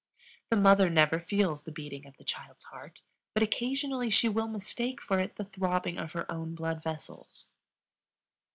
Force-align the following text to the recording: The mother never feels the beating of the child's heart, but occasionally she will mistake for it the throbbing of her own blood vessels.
The 0.49 0.57
mother 0.57 0.89
never 0.89 1.19
feels 1.19 1.61
the 1.61 1.71
beating 1.71 2.07
of 2.07 2.17
the 2.17 2.23
child's 2.23 2.63
heart, 2.63 3.03
but 3.35 3.43
occasionally 3.43 4.09
she 4.09 4.27
will 4.27 4.47
mistake 4.47 4.99
for 4.99 5.19
it 5.19 5.35
the 5.35 5.45
throbbing 5.45 5.99
of 5.99 6.13
her 6.13 6.25
own 6.31 6.55
blood 6.55 6.81
vessels. 6.81 7.49